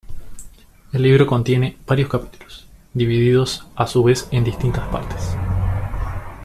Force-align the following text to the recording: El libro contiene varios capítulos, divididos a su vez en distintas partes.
El 0.93 1.03
libro 1.03 1.27
contiene 1.27 1.77
varios 1.85 2.09
capítulos, 2.09 2.67
divididos 2.91 3.67
a 3.75 3.85
su 3.85 4.01
vez 4.01 4.27
en 4.31 4.43
distintas 4.43 4.87
partes. 4.89 5.37